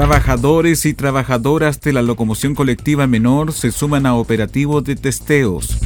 Trabajadores 0.00 0.86
y 0.86 0.94
trabajadoras 0.94 1.78
de 1.82 1.92
la 1.92 2.00
locomoción 2.00 2.54
colectiva 2.54 3.06
menor 3.06 3.52
se 3.52 3.70
suman 3.70 4.06
a 4.06 4.14
operativos 4.14 4.82
de 4.82 4.96
testeos. 4.96 5.78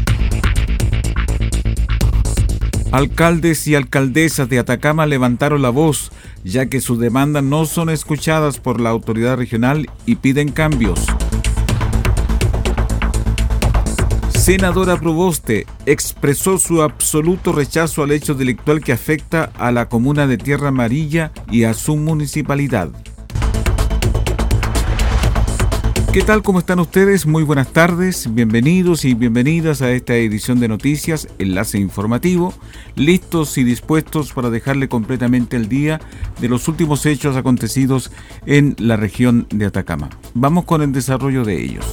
Alcaldes 2.92 3.66
y 3.66 3.74
alcaldesas 3.74 4.48
de 4.48 4.60
Atacama 4.60 5.04
levantaron 5.06 5.62
la 5.62 5.70
voz, 5.70 6.12
ya 6.44 6.66
que 6.66 6.80
sus 6.80 7.00
demandas 7.00 7.42
no 7.42 7.66
son 7.66 7.90
escuchadas 7.90 8.60
por 8.60 8.80
la 8.80 8.90
autoridad 8.90 9.36
regional 9.36 9.90
y 10.06 10.14
piden 10.14 10.52
cambios. 10.52 11.04
Senadora 14.28 14.96
Proboste 15.00 15.66
expresó 15.86 16.58
su 16.58 16.82
absoluto 16.82 17.50
rechazo 17.50 18.04
al 18.04 18.12
hecho 18.12 18.34
delictual 18.34 18.80
que 18.80 18.92
afecta 18.92 19.50
a 19.58 19.72
la 19.72 19.88
comuna 19.88 20.28
de 20.28 20.38
Tierra 20.38 20.68
Amarilla 20.68 21.32
y 21.50 21.64
a 21.64 21.74
su 21.74 21.96
municipalidad. 21.96 22.92
¿Qué 26.14 26.22
tal? 26.22 26.44
¿Cómo 26.44 26.60
están 26.60 26.78
ustedes? 26.78 27.26
Muy 27.26 27.42
buenas 27.42 27.72
tardes, 27.72 28.32
bienvenidos 28.32 29.04
y 29.04 29.14
bienvenidas 29.14 29.82
a 29.82 29.90
esta 29.90 30.14
edición 30.14 30.60
de 30.60 30.68
noticias, 30.68 31.26
enlace 31.40 31.78
informativo, 31.78 32.54
listos 32.94 33.58
y 33.58 33.64
dispuestos 33.64 34.32
para 34.32 34.48
dejarle 34.48 34.88
completamente 34.88 35.56
el 35.56 35.68
día 35.68 36.00
de 36.40 36.48
los 36.48 36.68
últimos 36.68 37.04
hechos 37.04 37.36
acontecidos 37.36 38.12
en 38.46 38.76
la 38.78 38.96
región 38.96 39.48
de 39.50 39.66
Atacama. 39.66 40.08
Vamos 40.34 40.66
con 40.66 40.82
el 40.82 40.92
desarrollo 40.92 41.44
de 41.44 41.60
ellos. 41.60 41.84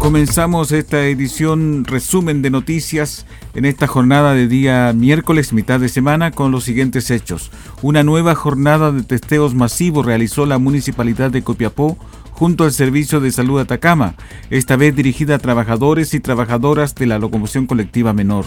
Comenzamos 0.00 0.72
esta 0.72 1.04
edición 1.04 1.84
resumen 1.84 2.40
de 2.40 2.48
noticias 2.48 3.26
en 3.54 3.66
esta 3.66 3.86
jornada 3.86 4.32
de 4.32 4.48
día 4.48 4.94
miércoles, 4.94 5.52
mitad 5.52 5.78
de 5.78 5.90
semana, 5.90 6.30
con 6.30 6.50
los 6.50 6.64
siguientes 6.64 7.10
hechos. 7.10 7.50
Una 7.82 8.02
nueva 8.02 8.34
jornada 8.34 8.92
de 8.92 9.02
testeos 9.02 9.54
masivos 9.54 10.06
realizó 10.06 10.46
la 10.46 10.56
Municipalidad 10.56 11.30
de 11.30 11.42
Copiapó 11.42 11.98
junto 12.32 12.64
al 12.64 12.72
Servicio 12.72 13.20
de 13.20 13.30
Salud 13.30 13.60
Atacama, 13.60 14.14
esta 14.48 14.76
vez 14.76 14.96
dirigida 14.96 15.34
a 15.34 15.38
trabajadores 15.38 16.14
y 16.14 16.20
trabajadoras 16.20 16.94
de 16.94 17.04
la 17.04 17.18
locomoción 17.18 17.66
colectiva 17.66 18.14
menor. 18.14 18.46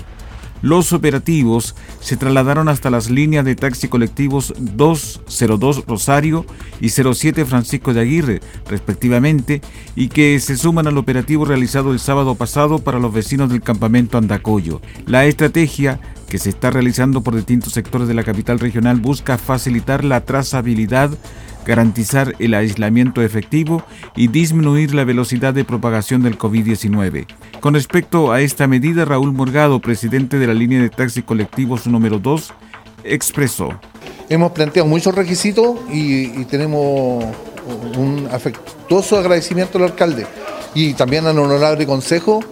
Los 0.63 0.93
operativos 0.93 1.75
se 1.99 2.15
trasladaron 2.15 2.69
hasta 2.69 2.89
las 2.89 3.09
líneas 3.09 3.43
de 3.43 3.53
taxi 3.53 3.89
colectivos 3.89 4.53
202 4.57 5.85
Rosario 5.85 6.45
y 6.79 6.87
07 6.87 7.43
Francisco 7.43 7.93
de 7.93 7.99
Aguirre, 7.99 8.39
respectivamente, 8.69 9.61
y 9.97 10.07
que 10.07 10.39
se 10.39 10.55
suman 10.55 10.87
al 10.87 10.97
operativo 10.97 11.43
realizado 11.43 11.91
el 11.91 11.99
sábado 11.99 12.35
pasado 12.35 12.79
para 12.79 12.99
los 12.99 13.13
vecinos 13.13 13.49
del 13.49 13.61
campamento 13.61 14.17
Andacoyo. 14.17 14.79
La 15.05 15.25
estrategia 15.25 15.99
que 16.33 16.39
se 16.39 16.49
está 16.49 16.71
realizando 16.71 17.21
por 17.21 17.35
distintos 17.35 17.73
sectores 17.73 18.07
de 18.07 18.15
la 18.15 18.23
capital 18.23 18.57
regional 18.57 18.99
busca 18.99 19.37
facilitar 19.37 20.03
la 20.03 20.21
trazabilidad 20.21 21.11
garantizar 21.63 22.33
el 22.39 22.55
aislamiento 22.55 23.21
efectivo 23.21 23.83
y 24.15 24.29
disminuir 24.29 24.95
la 24.95 25.03
velocidad 25.03 25.53
de 25.53 25.63
propagación 25.63 26.23
del 26.23 26.39
COVID-19. 26.39 27.27
Con 27.59 27.75
respecto 27.75 28.31
a 28.31 28.41
esta 28.41 28.65
medida, 28.65 29.05
Raúl 29.05 29.31
Morgado, 29.31 29.79
presidente 29.79 30.39
de 30.39 30.47
la 30.47 30.55
línea 30.55 30.81
de 30.81 30.89
taxis 30.89 31.23
colectivos 31.23 31.85
número 31.85 32.17
2, 32.17 32.51
expresó. 33.03 33.69
Hemos 34.27 34.53
planteado 34.53 34.89
muchos 34.89 35.13
requisitos 35.13 35.77
y, 35.91 36.45
tenemos 36.45 37.25
un 37.95 38.27
afectuoso 38.31 39.19
agradecimiento 39.19 39.77
al 39.77 39.83
alcalde 39.83 40.25
y 40.73 40.95
también 40.95 41.27
al 41.27 41.37
honorable 41.37 41.85
consejo 41.85 42.43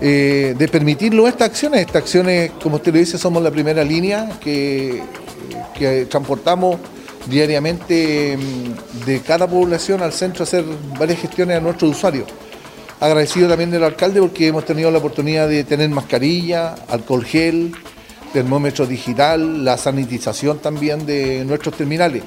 eh, 0.00 0.54
de 0.56 0.68
permitirlo 0.68 1.26
estas 1.26 1.50
acciones. 1.50 1.80
Estas 1.80 2.02
acciones, 2.02 2.52
como 2.62 2.76
usted 2.76 2.92
lo 2.92 2.98
dice, 2.98 3.18
somos 3.18 3.42
la 3.42 3.50
primera 3.50 3.82
línea 3.84 4.38
que, 4.40 5.02
que 5.78 6.06
transportamos 6.06 6.76
diariamente 7.28 8.36
mm, 8.36 9.04
de 9.04 9.20
cada 9.20 9.46
población 9.46 10.02
al 10.02 10.12
centro 10.12 10.42
a 10.42 10.44
hacer 10.44 10.64
varias 10.98 11.20
gestiones 11.20 11.56
a 11.56 11.60
nuestros 11.60 11.92
usuarios. 11.92 12.28
Agradecido 13.00 13.48
también 13.48 13.70
del 13.70 13.84
alcalde 13.84 14.20
porque 14.20 14.46
hemos 14.46 14.64
tenido 14.64 14.90
la 14.90 14.98
oportunidad 14.98 15.48
de 15.48 15.64
tener 15.64 15.90
mascarilla, 15.90 16.74
alcohol 16.88 17.24
gel, 17.24 17.72
termómetro 18.32 18.86
digital, 18.86 19.64
la 19.64 19.76
sanitización 19.76 20.58
también 20.58 21.04
de 21.04 21.44
nuestros 21.44 21.76
terminales. 21.76 22.22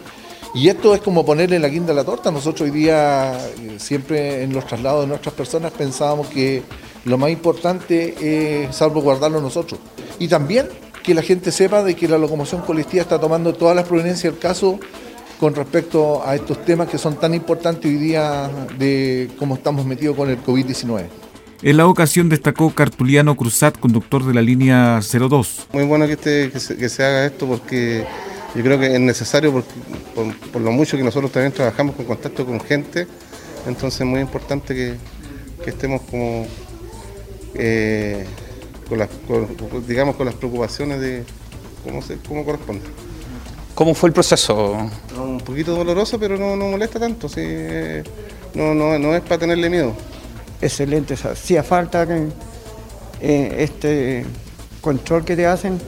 Y 0.53 0.67
esto 0.67 0.95
es 0.95 1.01
como 1.01 1.25
ponerle 1.25 1.59
la 1.59 1.67
guinda 1.67 1.91
a 1.93 1.95
la 1.95 2.03
torta. 2.03 2.31
Nosotros 2.31 2.69
hoy 2.69 2.71
día, 2.71 3.37
eh, 3.37 3.75
siempre 3.77 4.43
en 4.43 4.53
los 4.53 4.65
traslados 4.65 5.03
de 5.03 5.07
nuestras 5.07 5.35
personas, 5.35 5.71
pensábamos 5.71 6.27
que 6.27 6.63
lo 7.05 7.17
más 7.17 7.29
importante 7.31 8.63
es 8.65 8.75
salvaguardarlo 8.75 9.41
nosotros. 9.41 9.79
Y 10.19 10.27
también 10.27 10.67
que 11.03 11.13
la 11.13 11.21
gente 11.21 11.51
sepa 11.51 11.83
de 11.83 11.95
que 11.95 12.07
la 12.07 12.17
locomoción 12.17 12.61
colectiva 12.61 13.01
está 13.01 13.19
tomando 13.19 13.53
todas 13.53 13.75
las 13.75 13.87
proveniencias 13.87 14.33
del 14.33 14.39
caso 14.39 14.79
con 15.39 15.55
respecto 15.55 16.21
a 16.25 16.35
estos 16.35 16.63
temas 16.65 16.89
que 16.89 16.97
son 16.97 17.17
tan 17.17 17.33
importantes 17.33 17.85
hoy 17.85 17.97
día 17.97 18.49
de 18.77 19.29
cómo 19.39 19.55
estamos 19.55 19.85
metidos 19.85 20.15
con 20.17 20.29
el 20.29 20.43
COVID-19. 20.43 21.05
En 21.61 21.77
la 21.77 21.87
ocasión 21.87 22.29
destacó 22.29 22.73
Cartuliano 22.73 23.35
Cruzat, 23.35 23.77
conductor 23.79 24.25
de 24.25 24.33
la 24.33 24.41
línea 24.41 24.99
02. 25.01 25.67
Muy 25.73 25.85
bueno 25.85 26.07
que, 26.07 26.13
este, 26.13 26.51
que, 26.51 26.89
se, 26.89 27.03
haga 27.03 27.25
esto 27.25 27.47
porque 27.47 28.05
yo 28.55 28.63
creo 28.63 28.79
que 28.79 28.93
es 28.93 28.99
necesario 28.99 29.51
por, 29.51 29.63
por, 30.51 30.61
lo 30.61 30.71
mucho 30.71 30.97
que 30.97 31.03
nosotros 31.03 31.31
también 31.31 31.51
trabajamos 31.51 31.95
con 31.95 32.05
contacto 32.05 32.45
con 32.45 32.59
gente, 32.61 33.07
entonces 33.67 34.01
es 34.01 34.07
muy 34.07 34.21
importante 34.21 34.73
que, 34.73 34.95
que 35.63 35.69
estemos 35.69 36.01
como 36.03 36.47
eh, 37.55 38.25
con 38.87 38.99
las, 38.99 39.09
digamos, 39.87 40.15
con 40.15 40.25
las 40.25 40.35
preocupaciones 40.35 40.99
de 40.99 41.23
cómo, 41.83 42.01
se, 42.01 42.17
cómo 42.17 42.45
corresponde. 42.45 42.85
¿Cómo 43.75 43.93
fue 43.93 44.09
el 44.09 44.13
proceso? 44.13 44.89
Un 45.17 45.39
poquito 45.39 45.75
doloroso, 45.75 46.19
pero 46.19 46.37
no, 46.37 46.55
molesta 46.57 46.99
tanto, 46.99 47.29
sí, 47.29 47.41
no, 48.53 48.73
no, 48.73 48.99
no 48.99 49.15
es 49.15 49.21
para 49.21 49.37
tenerle 49.37 49.69
miedo. 49.69 49.93
Excelente, 50.61 51.13
hacía 51.13 51.63
falta 51.63 52.05
que, 52.05 52.27
eh, 53.21 53.55
este 53.59 54.25
control 54.81 55.23
que 55.23 55.35
te 55.35 55.45
hacen 55.45 55.79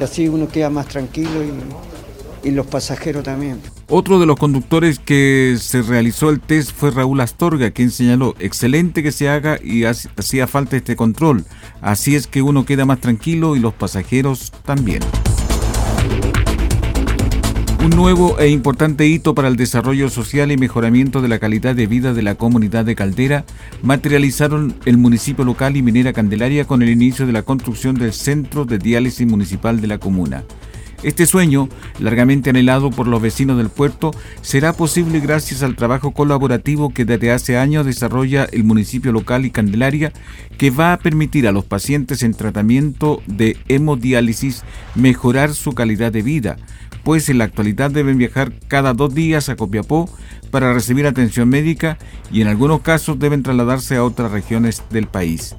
y 0.00 0.04
así 0.04 0.28
uno 0.28 0.48
queda 0.48 0.70
más 0.70 0.86
tranquilo 0.88 1.42
y, 1.42 2.48
y 2.48 2.50
los 2.50 2.66
pasajeros 2.66 3.24
también. 3.24 3.60
Otro 3.90 4.20
de 4.20 4.26
los 4.26 4.36
conductores 4.36 4.98
que 4.98 5.56
se 5.58 5.80
realizó 5.80 6.28
el 6.28 6.40
test 6.40 6.72
fue 6.76 6.90
Raúl 6.90 7.22
Astorga, 7.22 7.70
quien 7.70 7.90
señaló, 7.90 8.34
excelente 8.38 9.02
que 9.02 9.12
se 9.12 9.30
haga 9.30 9.58
y 9.64 9.84
hacía 9.84 10.46
falta 10.46 10.76
este 10.76 10.94
control. 10.94 11.46
Así 11.80 12.14
es 12.14 12.26
que 12.26 12.42
uno 12.42 12.66
queda 12.66 12.84
más 12.84 13.00
tranquilo 13.00 13.56
y 13.56 13.60
los 13.60 13.72
pasajeros 13.72 14.52
también. 14.66 15.00
Un 17.82 17.88
nuevo 17.96 18.38
e 18.38 18.50
importante 18.50 19.06
hito 19.06 19.34
para 19.34 19.48
el 19.48 19.56
desarrollo 19.56 20.10
social 20.10 20.52
y 20.52 20.58
mejoramiento 20.58 21.22
de 21.22 21.28
la 21.28 21.38
calidad 21.38 21.74
de 21.74 21.86
vida 21.86 22.12
de 22.12 22.20
la 22.20 22.34
comunidad 22.34 22.84
de 22.84 22.94
Caldera 22.94 23.46
materializaron 23.82 24.74
el 24.84 24.98
municipio 24.98 25.46
local 25.46 25.78
y 25.78 25.82
Minera 25.82 26.12
Candelaria 26.12 26.66
con 26.66 26.82
el 26.82 26.90
inicio 26.90 27.24
de 27.24 27.32
la 27.32 27.42
construcción 27.42 27.94
del 27.94 28.12
centro 28.12 28.66
de 28.66 28.76
diálisis 28.76 29.26
municipal 29.26 29.80
de 29.80 29.86
la 29.86 29.96
comuna. 29.96 30.44
Este 31.04 31.26
sueño, 31.26 31.68
largamente 32.00 32.50
anhelado 32.50 32.90
por 32.90 33.06
los 33.06 33.22
vecinos 33.22 33.56
del 33.56 33.68
puerto, 33.68 34.10
será 34.42 34.72
posible 34.72 35.20
gracias 35.20 35.62
al 35.62 35.76
trabajo 35.76 36.10
colaborativo 36.10 36.92
que 36.92 37.04
desde 37.04 37.30
hace 37.30 37.56
años 37.56 37.86
desarrolla 37.86 38.48
el 38.50 38.64
municipio 38.64 39.12
local 39.12 39.46
y 39.46 39.52
Candelaria, 39.52 40.12
que 40.56 40.70
va 40.70 40.92
a 40.92 40.98
permitir 40.98 41.46
a 41.46 41.52
los 41.52 41.64
pacientes 41.64 42.24
en 42.24 42.34
tratamiento 42.34 43.22
de 43.26 43.56
hemodiálisis 43.68 44.64
mejorar 44.96 45.54
su 45.54 45.72
calidad 45.72 46.10
de 46.10 46.22
vida, 46.22 46.56
pues 47.04 47.28
en 47.28 47.38
la 47.38 47.44
actualidad 47.44 47.92
deben 47.92 48.18
viajar 48.18 48.52
cada 48.66 48.92
dos 48.92 49.14
días 49.14 49.48
a 49.48 49.54
Copiapó 49.54 50.10
para 50.50 50.72
recibir 50.72 51.06
atención 51.06 51.48
médica 51.48 51.96
y 52.32 52.40
en 52.40 52.48
algunos 52.48 52.80
casos 52.80 53.20
deben 53.20 53.44
trasladarse 53.44 53.94
a 53.94 54.04
otras 54.04 54.32
regiones 54.32 54.82
del 54.90 55.06
país. 55.06 55.54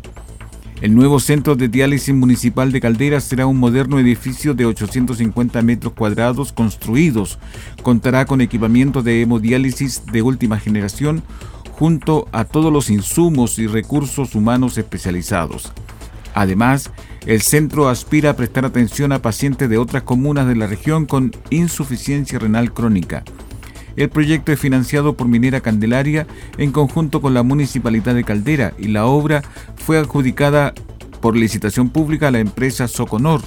El 0.81 0.95
nuevo 0.95 1.19
centro 1.19 1.57
de 1.57 1.67
diálisis 1.67 2.15
municipal 2.15 2.71
de 2.71 2.79
Caldera 2.79 3.19
será 3.19 3.45
un 3.45 3.57
moderno 3.57 3.99
edificio 3.99 4.53
de 4.53 4.65
850 4.65 5.61
metros 5.61 5.91
cuadrados 5.91 6.53
construidos. 6.53 7.37
Contará 7.83 8.25
con 8.25 8.39
equipamiento 8.39 9.01
de 9.03 9.21
hemodiálisis 9.21 10.05
de 10.05 10.21
última 10.21 10.57
generación 10.57 11.21
junto 11.73 12.29
a 12.31 12.45
todos 12.45 12.71
los 12.71 12.89
insumos 12.89 13.59
y 13.59 13.67
recursos 13.67 14.35
humanos 14.35 14.77
especializados. 14.77 15.73
Además, 16.33 16.91
el 17.25 17.41
centro 17.41 17.89
aspira 17.89 18.29
a 18.29 18.35
prestar 18.37 18.63
atención 18.63 19.11
a 19.11 19.21
pacientes 19.21 19.69
de 19.69 19.77
otras 19.77 20.03
comunas 20.03 20.47
de 20.47 20.55
la 20.55 20.67
región 20.67 21.05
con 21.05 21.33
insuficiencia 21.49 22.39
renal 22.39 22.73
crónica. 22.73 23.25
El 23.95 24.09
proyecto 24.09 24.51
es 24.51 24.59
financiado 24.59 25.13
por 25.13 25.27
Minera 25.27 25.61
Candelaria 25.61 26.27
en 26.57 26.71
conjunto 26.71 27.21
con 27.21 27.33
la 27.33 27.43
Municipalidad 27.43 28.15
de 28.15 28.23
Caldera 28.23 28.73
y 28.77 28.89
la 28.89 29.05
obra 29.05 29.41
fue 29.75 29.97
adjudicada 29.97 30.73
por 31.21 31.35
licitación 31.35 31.89
pública 31.89 32.29
a 32.29 32.31
la 32.31 32.39
empresa 32.39 32.87
Soconor, 32.87 33.41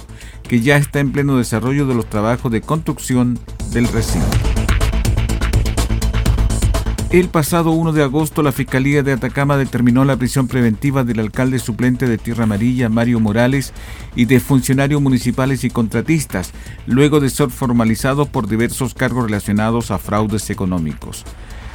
que 0.47 0.61
ya 0.61 0.77
está 0.77 0.99
en 0.99 1.11
pleno 1.11 1.37
desarrollo 1.37 1.87
de 1.87 1.95
los 1.95 2.05
trabajos 2.07 2.51
de 2.51 2.61
construcción 2.61 3.39
del 3.71 3.87
recinto. 3.87 4.62
El 7.13 7.29
pasado 7.29 7.69
1 7.69 7.91
de 7.91 8.01
agosto, 8.01 8.41
la 8.41 8.51
Fiscalía 8.51 9.03
de 9.03 9.11
Atacama 9.11 9.55
determinó 9.55 10.03
la 10.03 10.17
prisión 10.17 10.47
preventiva 10.47 11.03
del 11.03 11.19
alcalde 11.19 11.59
suplente 11.59 12.07
de 12.07 12.17
Tierra 12.17 12.45
Amarilla, 12.45 12.89
Mario 12.89 13.19
Morales, 13.19 13.71
y 14.15 14.25
de 14.25 14.39
funcionarios 14.39 14.99
municipales 14.99 15.63
y 15.63 15.69
contratistas, 15.69 16.53
luego 16.87 17.19
de 17.19 17.29
ser 17.29 17.51
formalizados 17.51 18.27
por 18.29 18.47
diversos 18.47 18.95
cargos 18.95 19.25
relacionados 19.25 19.91
a 19.91 19.99
fraudes 19.99 20.49
económicos. 20.49 21.23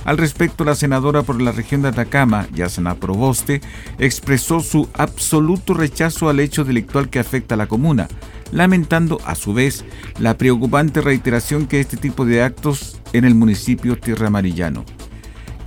Al 0.04 0.18
respecto, 0.18 0.64
la 0.64 0.74
senadora 0.74 1.22
por 1.22 1.40
la 1.40 1.52
región 1.52 1.82
de 1.82 1.90
Atacama, 1.90 2.48
Yasna 2.52 2.96
Proboste, 2.96 3.60
expresó 4.00 4.58
su 4.58 4.88
absoluto 4.92 5.72
rechazo 5.72 6.28
al 6.28 6.40
hecho 6.40 6.64
delictual 6.64 7.10
que 7.10 7.20
afecta 7.20 7.54
a 7.54 7.58
la 7.58 7.68
comuna, 7.68 8.08
lamentando 8.50 9.20
a 9.24 9.36
su 9.36 9.54
vez 9.54 9.84
la 10.18 10.36
preocupante 10.36 11.00
reiteración 11.00 11.68
que 11.68 11.78
este 11.78 11.96
tipo 11.96 12.24
de 12.24 12.42
actos 12.42 13.00
en 13.12 13.24
el 13.24 13.36
municipio 13.36 13.96
Tierra 13.96 14.26
Amarillano. 14.26 14.84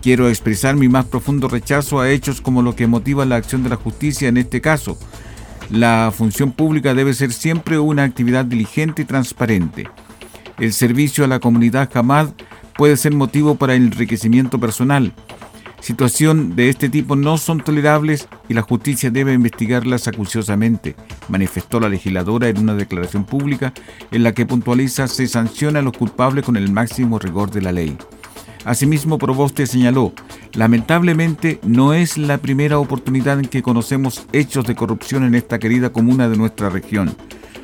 Quiero 0.01 0.29
expresar 0.29 0.75
mi 0.75 0.89
más 0.89 1.05
profundo 1.05 1.47
rechazo 1.47 1.99
a 1.99 2.09
hechos 2.09 2.41
como 2.41 2.63
lo 2.63 2.75
que 2.75 2.87
motiva 2.87 3.23
la 3.23 3.35
acción 3.35 3.61
de 3.61 3.69
la 3.69 3.75
justicia 3.75 4.29
en 4.29 4.37
este 4.37 4.59
caso. 4.59 4.97
La 5.69 6.11
función 6.15 6.51
pública 6.51 6.95
debe 6.95 7.13
ser 7.13 7.31
siempre 7.31 7.77
una 7.77 8.03
actividad 8.03 8.43
diligente 8.43 9.03
y 9.03 9.05
transparente. 9.05 9.87
El 10.57 10.73
servicio 10.73 11.23
a 11.23 11.27
la 11.27 11.39
comunidad 11.39 11.89
jamás 11.93 12.29
puede 12.75 12.97
ser 12.97 13.13
motivo 13.13 13.55
para 13.55 13.75
enriquecimiento 13.75 14.59
personal. 14.59 15.13
Situación 15.81 16.55
de 16.55 16.69
este 16.69 16.89
tipo 16.89 17.15
no 17.15 17.37
son 17.37 17.59
tolerables 17.59 18.27
y 18.49 18.55
la 18.55 18.63
justicia 18.63 19.11
debe 19.11 19.33
investigarlas 19.33 20.07
acuciosamente, 20.07 20.95
manifestó 21.29 21.79
la 21.79 21.89
legisladora 21.89 22.49
en 22.49 22.57
una 22.57 22.73
declaración 22.73 23.23
pública 23.23 23.71
en 24.11 24.23
la 24.23 24.33
que 24.33 24.47
puntualiza 24.47 25.07
se 25.07 25.27
sanciona 25.27 25.79
a 25.79 25.83
los 25.83 25.97
culpables 25.97 26.43
con 26.43 26.57
el 26.57 26.71
máximo 26.71 27.19
rigor 27.19 27.51
de 27.51 27.61
la 27.61 27.71
ley. 27.71 27.97
Asimismo, 28.65 29.17
Proboste 29.17 29.65
señaló, 29.65 30.13
lamentablemente 30.53 31.59
no 31.63 31.93
es 31.93 32.17
la 32.17 32.37
primera 32.37 32.77
oportunidad 32.77 33.39
en 33.39 33.45
que 33.45 33.63
conocemos 33.63 34.27
hechos 34.33 34.65
de 34.65 34.75
corrupción 34.75 35.23
en 35.23 35.35
esta 35.35 35.57
querida 35.57 35.91
comuna 35.91 36.29
de 36.29 36.37
nuestra 36.37 36.69
región. 36.69 37.15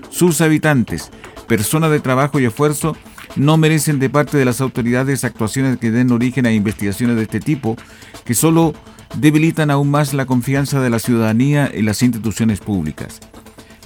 Sus 0.09 0.41
habitantes, 0.41 1.11
personas 1.47 1.91
de 1.91 1.99
trabajo 1.99 2.39
y 2.39 2.45
esfuerzo, 2.45 2.95
no 3.35 3.57
merecen 3.57 3.99
de 3.99 4.09
parte 4.09 4.37
de 4.37 4.45
las 4.45 4.61
autoridades 4.61 5.23
actuaciones 5.23 5.77
que 5.77 5.91
den 5.91 6.11
origen 6.11 6.47
a 6.47 6.51
investigaciones 6.51 7.15
de 7.17 7.23
este 7.23 7.39
tipo, 7.39 7.75
que 8.25 8.33
solo 8.33 8.73
debilitan 9.17 9.69
aún 9.69 9.91
más 9.91 10.13
la 10.13 10.25
confianza 10.25 10.81
de 10.81 10.89
la 10.89 10.99
ciudadanía 10.99 11.69
en 11.71 11.85
las 11.85 12.01
instituciones 12.01 12.59
públicas. 12.59 13.19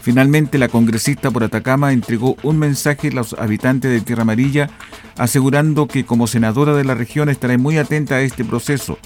Finalmente, 0.01 0.57
la 0.57 0.67
congresista 0.67 1.29
por 1.29 1.43
Atacama 1.43 1.93
entregó 1.93 2.35
un 2.41 2.57
mensaje 2.57 3.09
a 3.09 3.11
los 3.11 3.33
habitantes 3.33 3.91
de 3.91 4.01
Tierra 4.01 4.23
Amarilla, 4.23 4.69
asegurando 5.15 5.87
que 5.87 6.05
como 6.05 6.25
senadora 6.25 6.73
de 6.73 6.83
la 6.83 6.95
región 6.95 7.29
estará 7.29 7.55
muy 7.59 7.77
atenta 7.77 8.15
a 8.15 8.21
este 8.21 8.43
proceso, 8.43 8.97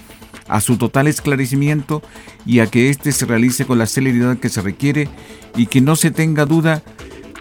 a 0.47 0.61
su 0.61 0.77
total 0.77 1.07
esclarecimiento 1.07 2.01
y 2.45 2.59
a 2.59 2.67
que 2.67 2.89
éste 2.89 3.11
se 3.11 3.25
realice 3.25 3.65
con 3.65 3.77
la 3.77 3.87
celeridad 3.87 4.37
que 4.37 4.47
se 4.47 4.61
requiere 4.61 5.09
y 5.57 5.65
que 5.65 5.81
no 5.81 5.97
se 5.97 6.11
tenga 6.11 6.45
duda 6.45 6.81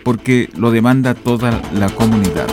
porque 0.05 0.51
lo 0.57 0.73
demanda 0.73 1.15
toda 1.15 1.63
la 1.73 1.89
comunidad. 1.91 2.49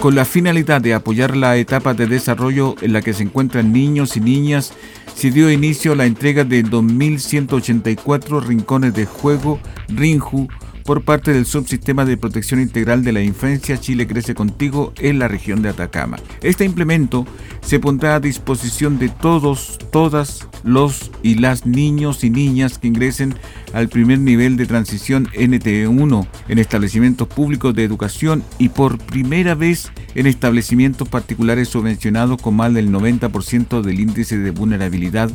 Con 0.00 0.14
la 0.14 0.24
finalidad 0.24 0.80
de 0.80 0.94
apoyar 0.94 1.36
la 1.36 1.56
etapa 1.56 1.92
de 1.92 2.06
desarrollo 2.06 2.74
en 2.80 2.92
la 2.92 3.02
que 3.02 3.12
se 3.12 3.24
encuentran 3.24 3.72
niños 3.72 4.16
y 4.16 4.20
niñas 4.20 4.72
se 5.20 5.30
dio 5.30 5.50
inicio 5.50 5.92
a 5.92 5.96
la 5.96 6.06
entrega 6.06 6.44
de 6.44 6.64
2.184 6.64 8.42
rincones 8.42 8.94
de 8.94 9.04
juego 9.04 9.60
RINJU 9.88 10.48
por 10.90 11.04
parte 11.04 11.32
del 11.32 11.46
Subsistema 11.46 12.04
de 12.04 12.16
Protección 12.16 12.60
Integral 12.60 13.04
de 13.04 13.12
la 13.12 13.22
Infancia 13.22 13.78
Chile 13.78 14.08
Crece 14.08 14.34
Contigo 14.34 14.92
en 14.98 15.20
la 15.20 15.28
región 15.28 15.62
de 15.62 15.68
Atacama. 15.68 16.16
Este 16.42 16.64
implemento 16.64 17.28
se 17.60 17.78
pondrá 17.78 18.16
a 18.16 18.18
disposición 18.18 18.98
de 18.98 19.08
todos, 19.08 19.78
todas 19.92 20.48
los 20.64 21.12
y 21.22 21.36
las 21.36 21.64
niños 21.64 22.24
y 22.24 22.30
niñas 22.30 22.80
que 22.80 22.88
ingresen 22.88 23.36
al 23.72 23.88
primer 23.88 24.18
nivel 24.18 24.56
de 24.56 24.66
transición 24.66 25.28
NT1 25.28 26.26
en 26.48 26.58
establecimientos 26.58 27.28
públicos 27.28 27.72
de 27.72 27.84
educación 27.84 28.42
y 28.58 28.70
por 28.70 28.98
primera 28.98 29.54
vez 29.54 29.92
en 30.16 30.26
establecimientos 30.26 31.08
particulares 31.08 31.68
subvencionados 31.68 32.42
con 32.42 32.56
más 32.56 32.74
del 32.74 32.90
90% 32.90 33.82
del 33.82 34.00
índice 34.00 34.38
de 34.38 34.50
vulnerabilidad 34.50 35.30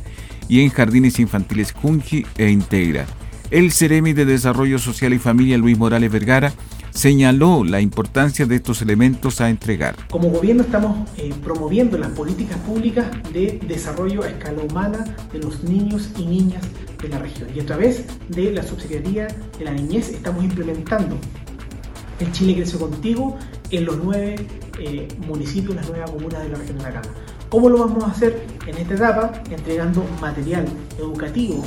y 0.50 0.64
en 0.64 0.70
jardines 0.70 1.18
infantiles 1.18 1.72
Junji 1.72 2.26
e 2.38 2.50
Integra. 2.50 3.08
El 3.52 3.72
Ceremi 3.72 4.14
de 4.14 4.26
Desarrollo 4.26 4.80
Social 4.80 5.14
y 5.14 5.20
Familia 5.20 5.58
Luis 5.60 5.78
Morales 5.78 6.12
Vergara 6.12 6.52
señaló 6.90 7.64
la 7.64 7.80
importancia 7.80 8.48
de 8.48 8.56
estos 8.56 8.82
elementos 8.82 9.40
a 9.40 9.50
entregar. 9.52 9.96
Como 10.10 10.30
gobierno 10.30 10.64
estamos 10.64 11.08
eh, 11.18 11.32
promoviendo 11.44 11.96
las 11.98 12.10
políticas 12.10 12.58
públicas 12.60 13.06
de 13.32 13.60
desarrollo 13.68 14.24
a 14.24 14.30
escala 14.30 14.64
humana 14.64 15.06
de 15.32 15.40
los 15.40 15.64
niños 15.64 16.10
y 16.18 16.26
niñas 16.26 16.64
de 17.00 17.10
la 17.10 17.20
región 17.20 17.50
y 17.56 17.60
a 17.60 17.66
través 17.66 18.06
de 18.30 18.52
la 18.52 18.64
Subsecretaría 18.64 19.28
de 19.60 19.66
la 19.66 19.74
Niñez 19.74 20.10
estamos 20.10 20.44
implementando 20.44 21.16
el 22.20 22.32
Chile 22.32 22.56
Crece 22.56 22.80
Contigo 22.80 23.38
en 23.70 23.86
los 23.86 23.98
nueve 23.98 24.38
eh, 24.80 25.08
municipios, 25.28 25.76
las 25.76 25.88
nueve 25.88 26.06
comunas 26.12 26.42
de 26.42 26.50
la 26.50 26.58
región 26.58 26.78
de 26.80 26.84
la 26.84 26.94
Cama. 26.94 27.14
¿Cómo 27.50 27.70
lo 27.70 27.78
vamos 27.78 28.04
a 28.06 28.08
hacer 28.08 28.44
en 28.66 28.76
esta 28.78 28.96
etapa? 28.96 29.34
Entregando 29.52 30.04
material 30.20 30.66
educativo 30.98 31.64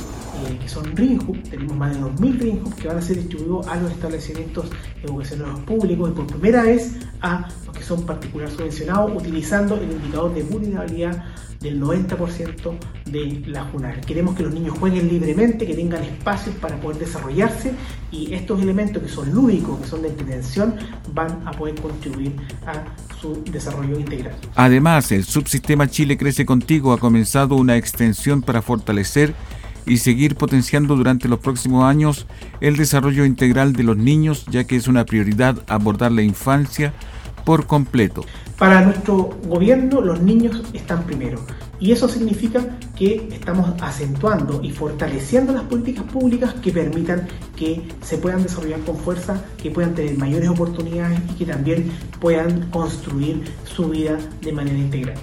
que 0.59 0.69
son 0.69 0.95
RINJU, 0.95 1.33
tenemos 1.49 1.75
más 1.75 1.95
de 1.95 2.01
2.000 2.01 2.39
RINJU 2.39 2.75
que 2.75 2.87
van 2.87 2.97
a 2.97 3.01
ser 3.01 3.17
distribuidos 3.17 3.67
a 3.67 3.75
los 3.77 3.91
establecimientos 3.91 4.65
educacionales 5.03 5.59
públicos 5.63 6.09
y 6.09 6.13
por 6.13 6.27
primera 6.27 6.63
vez 6.63 6.95
a 7.21 7.47
los 7.65 7.75
que 7.75 7.83
son 7.83 8.05
particular 8.05 8.49
subvencionados 8.49 9.11
utilizando 9.15 9.75
el 9.75 9.91
indicador 9.91 10.33
de 10.33 10.43
vulnerabilidad 10.43 11.23
del 11.61 11.81
90% 11.81 12.77
de 13.05 13.43
la 13.47 13.65
JUNAR. 13.65 14.01
Queremos 14.01 14.35
que 14.35 14.43
los 14.43 14.53
niños 14.53 14.77
jueguen 14.79 15.09
libremente, 15.09 15.67
que 15.67 15.75
tengan 15.75 16.03
espacios 16.03 16.55
para 16.55 16.79
poder 16.79 16.99
desarrollarse 16.99 17.73
y 18.11 18.33
estos 18.33 18.61
elementos 18.61 19.03
que 19.03 19.09
son 19.09 19.33
lúdicos, 19.33 19.81
que 19.81 19.87
son 19.87 20.01
de 20.01 20.07
entretención, 20.09 20.75
van 21.13 21.41
a 21.45 21.51
poder 21.51 21.75
contribuir 21.81 22.35
a 22.65 22.85
su 23.19 23.43
desarrollo 23.43 23.99
integral. 23.99 24.35
Además, 24.55 25.11
el 25.11 25.25
subsistema 25.25 25.87
Chile 25.87 26.17
Crece 26.17 26.45
Contigo 26.45 26.93
ha 26.93 26.97
comenzado 26.97 27.55
una 27.55 27.75
extensión 27.75 28.41
para 28.41 28.61
fortalecer 28.61 29.33
y 29.89 29.97
seguir 29.97 30.35
potenciando 30.35 30.95
durante 30.95 31.27
los 31.27 31.39
próximos 31.39 31.83
años 31.83 32.27
el 32.61 32.77
desarrollo 32.77 33.25
integral 33.25 33.73
de 33.73 33.83
los 33.83 33.97
niños, 33.97 34.45
ya 34.49 34.63
que 34.63 34.75
es 34.75 34.87
una 34.87 35.03
prioridad 35.03 35.57
abordar 35.67 36.11
la 36.11 36.21
infancia 36.21 36.93
por 37.43 37.65
completo. 37.65 38.23
Para 38.57 38.81
nuestro 38.81 39.37
gobierno 39.47 40.01
los 40.01 40.21
niños 40.21 40.61
están 40.73 41.03
primero 41.03 41.43
y 41.79 41.91
eso 41.91 42.07
significa 42.07 42.77
que 42.95 43.29
estamos 43.31 43.73
acentuando 43.81 44.61
y 44.61 44.69
fortaleciendo 44.69 45.53
las 45.53 45.63
políticas 45.63 46.03
públicas 46.03 46.53
que 46.55 46.71
permitan 46.71 47.27
que 47.55 47.81
se 48.01 48.17
puedan 48.17 48.43
desarrollar 48.43 48.81
con 48.81 48.97
fuerza, 48.97 49.43
que 49.61 49.71
puedan 49.71 49.95
tener 49.95 50.17
mayores 50.17 50.49
oportunidades 50.49 51.19
y 51.31 51.33
que 51.33 51.45
también 51.45 51.91
puedan 52.19 52.69
construir 52.69 53.43
su 53.63 53.89
vida 53.89 54.19
de 54.41 54.51
manera 54.51 54.77
integral. 54.77 55.17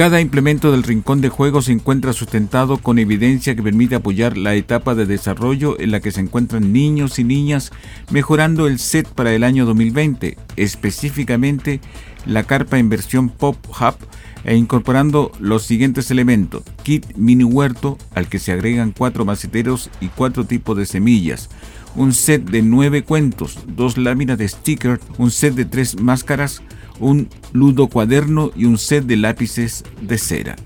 Cada 0.00 0.22
implemento 0.22 0.72
del 0.72 0.82
rincón 0.82 1.20
de 1.20 1.28
juego 1.28 1.60
se 1.60 1.72
encuentra 1.72 2.14
sustentado 2.14 2.78
con 2.78 2.98
evidencia 2.98 3.54
que 3.54 3.62
permite 3.62 3.96
apoyar 3.96 4.38
la 4.38 4.54
etapa 4.54 4.94
de 4.94 5.04
desarrollo 5.04 5.78
en 5.78 5.90
la 5.90 6.00
que 6.00 6.10
se 6.10 6.22
encuentran 6.22 6.72
niños 6.72 7.18
y 7.18 7.24
niñas, 7.24 7.70
mejorando 8.10 8.66
el 8.66 8.78
set 8.78 9.06
para 9.06 9.34
el 9.34 9.44
año 9.44 9.66
2020, 9.66 10.38
específicamente 10.56 11.82
la 12.24 12.44
carpa 12.44 12.78
en 12.78 12.88
versión 12.88 13.28
Pop 13.28 13.58
Hub 13.68 13.96
e 14.44 14.56
incorporando 14.56 15.32
los 15.38 15.64
siguientes 15.64 16.10
elementos. 16.10 16.62
Kit 16.82 17.14
mini 17.16 17.44
huerto 17.44 17.98
al 18.14 18.26
que 18.26 18.38
se 18.38 18.52
agregan 18.52 18.94
cuatro 18.96 19.26
maceteros 19.26 19.90
y 20.00 20.08
cuatro 20.08 20.46
tipos 20.46 20.78
de 20.78 20.86
semillas. 20.86 21.50
un 21.94 22.14
set 22.14 22.48
de 22.48 22.62
nueve 22.62 23.02
cuentos, 23.02 23.58
dos 23.66 23.98
láminas 23.98 24.38
de 24.38 24.48
sticker, 24.48 24.98
un 25.18 25.30
set 25.30 25.54
de 25.54 25.66
tres 25.66 26.00
máscaras, 26.00 26.62
un 27.00 27.28
ludo 27.52 27.88
cuaderno 27.88 28.50
y 28.54 28.66
un 28.66 28.78
set 28.78 29.04
de 29.04 29.16
lápices 29.16 29.84
de 30.00 30.18
cera. 30.18 30.56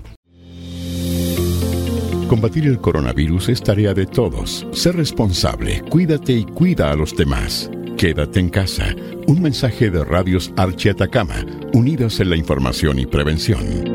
Combatir 2.27 2.65
el 2.65 2.79
coronavirus 2.79 3.49
es 3.49 3.61
tarea 3.61 3.93
de 3.93 4.05
todos. 4.05 4.67
Sé 4.71 4.91
responsable, 4.91 5.81
cuídate 5.89 6.33
y 6.33 6.43
cuida 6.43 6.91
a 6.91 6.95
los 6.95 7.15
demás. 7.15 7.69
Quédate 7.97 8.39
en 8.39 8.49
casa. 8.49 8.95
Un 9.27 9.41
mensaje 9.41 9.89
de 9.89 10.03
Radios 10.03 10.51
Archi 10.57 10.89
Atacama, 10.89 11.45
unidos 11.73 12.19
en 12.19 12.31
la 12.31 12.35
información 12.35 12.99
y 12.99 13.05
prevención. 13.05 13.94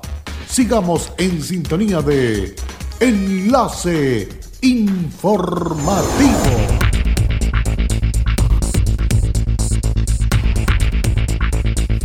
Sigamos 0.51 1.13
en 1.17 1.41
sintonía 1.41 2.01
de 2.01 2.53
Enlace 2.99 4.27
Informativo. 4.59 5.87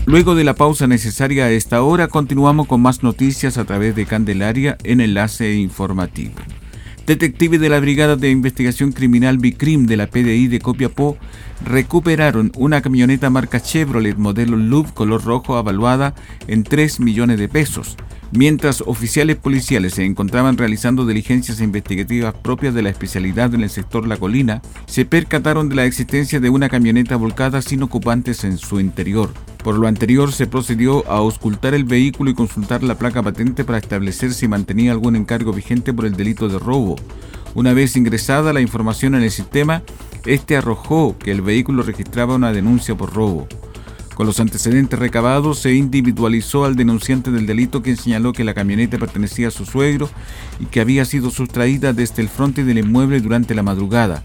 Luego 0.04 0.36
de 0.36 0.44
la 0.44 0.54
pausa 0.54 0.86
necesaria 0.86 1.46
a 1.46 1.50
esta 1.50 1.82
hora, 1.82 2.06
continuamos 2.06 2.68
con 2.68 2.80
más 2.80 3.02
noticias 3.02 3.58
a 3.58 3.64
través 3.64 3.96
de 3.96 4.06
Candelaria 4.06 4.78
en 4.84 5.00
Enlace 5.00 5.54
Informativo. 5.54 6.36
Detectives 7.04 7.60
de 7.60 7.68
la 7.68 7.80
Brigada 7.80 8.14
de 8.14 8.30
Investigación 8.30 8.92
Criminal 8.92 9.38
Bicrim 9.38 9.86
de 9.86 9.96
la 9.96 10.06
PDI 10.06 10.46
de 10.46 10.60
Copiapó 10.60 11.18
recuperaron 11.64 12.52
una 12.56 12.80
camioneta 12.80 13.28
marca 13.28 13.58
Chevrolet 13.60 14.16
modelo 14.16 14.56
Loop 14.56 14.94
color 14.94 15.24
rojo 15.24 15.56
avaluada 15.56 16.14
en 16.46 16.62
3 16.62 17.00
millones 17.00 17.40
de 17.40 17.48
pesos 17.48 17.96
Mientras 18.32 18.80
oficiales 18.80 19.36
policiales 19.36 19.94
se 19.94 20.04
encontraban 20.04 20.58
realizando 20.58 21.06
diligencias 21.06 21.60
investigativas 21.60 22.34
propias 22.34 22.74
de 22.74 22.82
la 22.82 22.90
especialidad 22.90 23.54
en 23.54 23.62
el 23.62 23.70
sector 23.70 24.06
La 24.06 24.16
Colina, 24.16 24.62
se 24.86 25.04
percataron 25.04 25.68
de 25.68 25.76
la 25.76 25.84
existencia 25.84 26.40
de 26.40 26.50
una 26.50 26.68
camioneta 26.68 27.16
volcada 27.16 27.62
sin 27.62 27.84
ocupantes 27.84 28.42
en 28.42 28.58
su 28.58 28.80
interior. 28.80 29.32
Por 29.62 29.78
lo 29.78 29.86
anterior, 29.86 30.32
se 30.32 30.46
procedió 30.46 31.08
a 31.08 31.18
auscultar 31.18 31.74
el 31.74 31.84
vehículo 31.84 32.30
y 32.30 32.34
consultar 32.34 32.82
la 32.82 32.98
placa 32.98 33.22
patente 33.22 33.64
para 33.64 33.78
establecer 33.78 34.34
si 34.34 34.48
mantenía 34.48 34.92
algún 34.92 35.14
encargo 35.14 35.52
vigente 35.52 35.92
por 35.92 36.04
el 36.04 36.16
delito 36.16 36.48
de 36.48 36.58
robo. 36.58 36.96
Una 37.54 37.72
vez 37.72 37.96
ingresada 37.96 38.52
la 38.52 38.60
información 38.60 39.14
en 39.14 39.22
el 39.22 39.30
sistema, 39.30 39.82
este 40.24 40.56
arrojó 40.56 41.16
que 41.18 41.30
el 41.30 41.42
vehículo 41.42 41.82
registraba 41.82 42.34
una 42.34 42.52
denuncia 42.52 42.96
por 42.96 43.14
robo. 43.14 43.48
Con 44.16 44.26
los 44.26 44.40
antecedentes 44.40 44.98
recabados 44.98 45.58
se 45.58 45.74
individualizó 45.74 46.64
al 46.64 46.74
denunciante 46.74 47.30
del 47.30 47.44
delito 47.44 47.82
quien 47.82 47.98
señaló 47.98 48.32
que 48.32 48.44
la 48.44 48.54
camioneta 48.54 48.96
pertenecía 48.96 49.48
a 49.48 49.50
su 49.50 49.66
suegro 49.66 50.08
y 50.58 50.64
que 50.64 50.80
había 50.80 51.04
sido 51.04 51.30
sustraída 51.30 51.92
desde 51.92 52.22
el 52.22 52.30
frente 52.30 52.64
del 52.64 52.78
inmueble 52.78 53.20
durante 53.20 53.54
la 53.54 53.62
madrugada. 53.62 54.24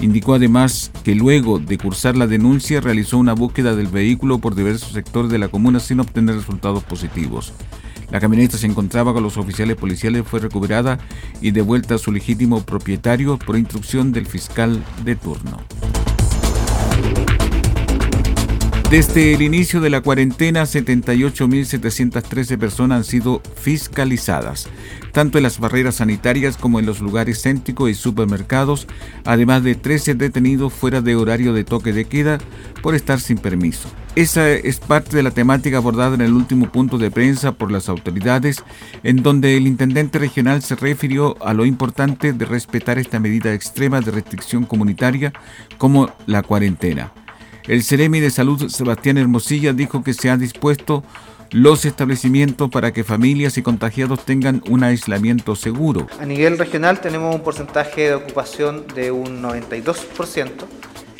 Indicó 0.00 0.34
además 0.34 0.92
que 1.02 1.16
luego 1.16 1.58
de 1.58 1.76
cursar 1.76 2.16
la 2.16 2.28
denuncia 2.28 2.80
realizó 2.80 3.18
una 3.18 3.32
búsqueda 3.32 3.74
del 3.74 3.88
vehículo 3.88 4.38
por 4.38 4.54
diversos 4.54 4.92
sectores 4.92 5.28
de 5.28 5.38
la 5.38 5.48
comuna 5.48 5.80
sin 5.80 5.98
obtener 5.98 6.36
resultados 6.36 6.84
positivos. 6.84 7.52
La 8.12 8.20
camioneta 8.20 8.56
se 8.56 8.68
encontraba 8.68 9.12
con 9.12 9.24
los 9.24 9.38
oficiales 9.38 9.74
policiales, 9.74 10.22
fue 10.24 10.38
recuperada 10.38 11.00
y 11.40 11.50
devuelta 11.50 11.96
a 11.96 11.98
su 11.98 12.12
legítimo 12.12 12.62
propietario 12.62 13.40
por 13.40 13.58
instrucción 13.58 14.12
del 14.12 14.26
fiscal 14.26 14.84
de 15.04 15.16
turno. 15.16 15.58
Desde 18.90 19.34
el 19.34 19.42
inicio 19.42 19.80
de 19.80 19.90
la 19.90 20.00
cuarentena, 20.00 20.62
78.713 20.62 22.56
personas 22.56 22.98
han 22.98 23.04
sido 23.04 23.42
fiscalizadas, 23.56 24.68
tanto 25.10 25.38
en 25.38 25.42
las 25.42 25.58
barreras 25.58 25.96
sanitarias 25.96 26.56
como 26.56 26.78
en 26.78 26.86
los 26.86 27.00
lugares 27.00 27.42
céntricos 27.42 27.90
y 27.90 27.94
supermercados, 27.94 28.86
además 29.24 29.64
de 29.64 29.74
13 29.74 30.14
detenidos 30.14 30.72
fuera 30.72 31.00
de 31.00 31.16
horario 31.16 31.52
de 31.52 31.64
toque 31.64 31.92
de 31.92 32.04
queda 32.04 32.38
por 32.80 32.94
estar 32.94 33.18
sin 33.18 33.38
permiso. 33.38 33.88
Esa 34.14 34.48
es 34.52 34.78
parte 34.78 35.16
de 35.16 35.24
la 35.24 35.32
temática 35.32 35.78
abordada 35.78 36.14
en 36.14 36.20
el 36.20 36.32
último 36.32 36.70
punto 36.70 36.96
de 36.96 37.10
prensa 37.10 37.50
por 37.50 37.72
las 37.72 37.88
autoridades, 37.88 38.62
en 39.02 39.24
donde 39.24 39.56
el 39.56 39.66
intendente 39.66 40.20
regional 40.20 40.62
se 40.62 40.76
refirió 40.76 41.36
a 41.44 41.54
lo 41.54 41.66
importante 41.66 42.32
de 42.32 42.44
respetar 42.44 43.00
esta 43.00 43.18
medida 43.18 43.52
extrema 43.52 44.00
de 44.00 44.12
restricción 44.12 44.62
comunitaria 44.62 45.32
como 45.76 46.08
la 46.26 46.44
cuarentena. 46.44 47.12
El 47.66 47.82
Ceremi 47.82 48.20
de 48.20 48.30
Salud 48.30 48.68
Sebastián 48.68 49.18
Hermosilla 49.18 49.72
dijo 49.72 50.04
que 50.04 50.14
se 50.14 50.30
han 50.30 50.38
dispuesto 50.38 51.02
los 51.50 51.84
establecimientos 51.84 52.70
para 52.70 52.92
que 52.92 53.02
familias 53.02 53.58
y 53.58 53.62
contagiados 53.62 54.24
tengan 54.24 54.62
un 54.68 54.84
aislamiento 54.84 55.56
seguro. 55.56 56.06
A 56.20 56.26
nivel 56.26 56.58
regional 56.58 57.00
tenemos 57.00 57.34
un 57.34 57.42
porcentaje 57.42 58.02
de 58.02 58.14
ocupación 58.14 58.86
de 58.94 59.10
un 59.10 59.42
92%. 59.42 60.50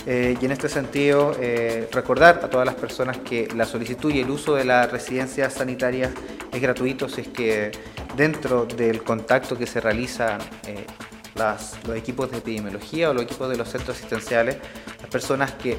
Eh, 0.09 0.37
y 0.41 0.45
en 0.45 0.53
este 0.53 0.69
sentido, 0.69 1.37
eh, 1.41 1.89
recordar 1.91 2.41
a 2.45 2.49
todas 2.49 2.65
las 2.65 2.77
personas 2.77 3.19
que 3.19 3.49
la 3.57 3.65
solicitud 3.65 4.13
y 4.13 4.21
el 4.21 4.31
uso 4.31 4.55
de 4.55 4.65
las 4.65 4.91
residencias 4.93 5.55
sanitarias 5.55 6.13
es 6.53 6.63
gratuito 6.63 7.09
si 7.09 7.23
es 7.23 7.29
que 7.29 7.73
dentro 8.17 8.67
del 8.67 9.03
contacto 9.03 9.59
que 9.59 9.67
se 9.67 9.81
realiza 9.81 10.39
eh, 10.65 10.87
los 11.35 11.97
equipos 11.97 12.31
de 12.31 12.39
epidemiología 12.39 13.11
o 13.11 13.15
los 13.15 13.25
equipos 13.25 13.51
de 13.51 13.57
los 13.57 13.69
centros 13.69 13.97
asistenciales, 13.97 14.59
las 15.01 15.11
personas 15.11 15.51
que 15.53 15.77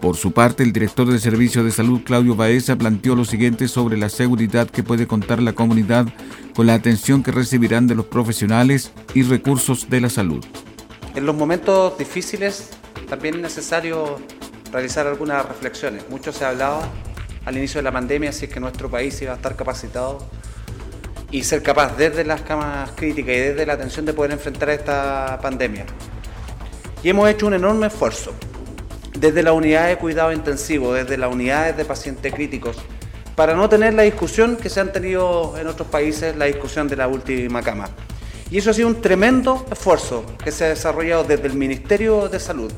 Por 0.00 0.16
su 0.16 0.32
parte, 0.32 0.62
el 0.62 0.72
director 0.72 1.06
del 1.06 1.20
Servicio 1.20 1.62
de 1.62 1.70
Salud, 1.70 2.00
Claudio 2.02 2.34
Baeza, 2.34 2.74
planteó 2.76 3.14
lo 3.14 3.26
siguiente 3.26 3.68
sobre 3.68 3.98
la 3.98 4.08
seguridad 4.08 4.70
que 4.70 4.82
puede 4.82 5.06
contar 5.06 5.42
la 5.42 5.52
comunidad 5.52 6.06
con 6.54 6.66
la 6.66 6.72
atención 6.72 7.22
que 7.22 7.32
recibirán 7.32 7.86
de 7.86 7.94
los 7.94 8.06
profesionales 8.06 8.92
y 9.12 9.24
recursos 9.24 9.90
de 9.90 10.00
la 10.00 10.08
salud. 10.08 10.42
En 11.14 11.26
los 11.26 11.36
momentos 11.36 11.98
difíciles 11.98 12.70
también 13.10 13.34
es 13.34 13.40
necesario 13.42 14.16
realizar 14.72 15.06
algunas 15.06 15.46
reflexiones. 15.46 16.08
Mucho 16.08 16.32
se 16.32 16.46
ha 16.46 16.48
hablado 16.48 16.80
al 17.44 17.58
inicio 17.58 17.80
de 17.80 17.82
la 17.82 17.92
pandemia 17.92 18.30
es 18.30 18.38
que 18.40 18.58
nuestro 18.58 18.90
país 18.90 19.20
iba 19.20 19.32
a 19.32 19.36
estar 19.36 19.54
capacitado 19.54 20.26
y 21.30 21.42
ser 21.42 21.62
capaz 21.62 21.96
desde 21.98 22.24
las 22.24 22.40
camas 22.40 22.90
críticas 22.92 23.34
y 23.34 23.38
desde 23.38 23.66
la 23.66 23.74
atención 23.74 24.06
de 24.06 24.14
poder 24.14 24.32
enfrentar 24.32 24.70
esta 24.70 25.38
pandemia. 25.42 25.84
Y 27.02 27.10
hemos 27.10 27.28
hecho 27.28 27.46
un 27.46 27.54
enorme 27.54 27.88
esfuerzo 27.88 28.32
desde 29.20 29.42
la 29.42 29.52
unidad 29.52 29.88
de 29.88 29.98
cuidado 29.98 30.32
intensivo, 30.32 30.94
desde 30.94 31.18
las 31.18 31.30
unidades 31.30 31.76
de 31.76 31.84
pacientes 31.84 32.32
críticos, 32.32 32.78
para 33.36 33.54
no 33.54 33.68
tener 33.68 33.92
la 33.92 34.02
discusión 34.02 34.56
que 34.56 34.70
se 34.70 34.80
han 34.80 34.92
tenido 34.92 35.56
en 35.58 35.66
otros 35.66 35.88
países, 35.88 36.34
la 36.36 36.46
discusión 36.46 36.88
de 36.88 36.96
la 36.96 37.06
última 37.06 37.62
cama. 37.62 37.90
Y 38.50 38.58
eso 38.58 38.70
ha 38.70 38.74
sido 38.74 38.88
un 38.88 39.02
tremendo 39.02 39.66
esfuerzo 39.70 40.24
que 40.42 40.50
se 40.50 40.64
ha 40.64 40.68
desarrollado 40.68 41.24
desde 41.24 41.46
el 41.46 41.54
Ministerio 41.54 42.30
de 42.30 42.40
Salud, 42.40 42.72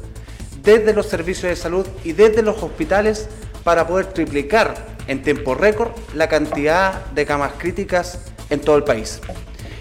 desde 0.62 0.92
los 0.92 1.06
servicios 1.06 1.48
de 1.50 1.56
salud 1.56 1.86
y 2.04 2.12
desde 2.12 2.42
los 2.42 2.60
hospitales 2.62 3.28
para 3.62 3.86
poder 3.86 4.06
triplicar 4.06 4.74
en 5.06 5.22
tiempo 5.22 5.54
récord 5.54 5.92
la 6.14 6.28
cantidad 6.28 7.06
de 7.06 7.24
camas 7.24 7.52
críticas 7.56 8.18
en 8.50 8.60
todo 8.60 8.76
el 8.76 8.84
país. 8.84 9.20